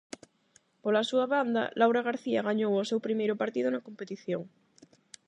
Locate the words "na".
3.71-3.83